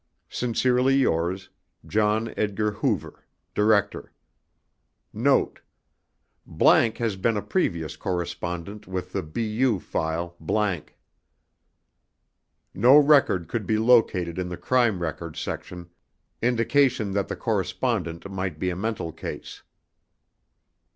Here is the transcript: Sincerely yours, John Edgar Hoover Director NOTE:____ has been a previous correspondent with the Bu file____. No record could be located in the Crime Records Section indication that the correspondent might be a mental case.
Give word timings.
Sincerely 0.31 0.95
yours, 0.95 1.49
John 1.85 2.33
Edgar 2.35 2.71
Hoover 2.71 3.23
Director 3.53 4.11
NOTE:____ 5.13 5.59
has 6.97 7.15
been 7.17 7.37
a 7.37 7.41
previous 7.43 7.95
correspondent 7.97 8.87
with 8.87 9.13
the 9.13 9.21
Bu 9.21 9.77
file____. 9.79 10.35
No 12.73 12.97
record 12.97 13.47
could 13.47 13.67
be 13.67 13.77
located 13.77 14.39
in 14.39 14.49
the 14.49 14.57
Crime 14.57 15.03
Records 15.03 15.39
Section 15.39 15.91
indication 16.41 17.11
that 17.11 17.27
the 17.27 17.35
correspondent 17.35 18.27
might 18.27 18.57
be 18.57 18.71
a 18.71 18.75
mental 18.75 19.11
case. 19.11 19.61